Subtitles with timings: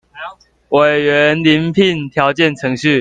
[0.69, 1.13] 委員
[1.43, 2.99] 遴聘條件程序